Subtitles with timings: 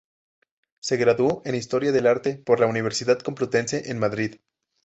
[0.79, 4.37] Se graduó en Historia del Arte por la Universidad Complutense en Madrid.